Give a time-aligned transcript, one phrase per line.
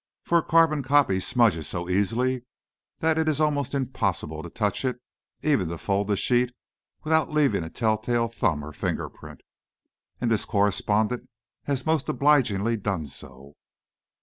[0.23, 2.41] For a carbon copy smudges so easily
[3.01, 4.99] that it is almost impossible to touch it,
[5.43, 6.53] even to fold the sheet,
[7.03, 9.41] without leaving a telltale thumb or finger print!
[10.19, 11.29] And this correspondent
[11.65, 13.53] has most obligingly done so!"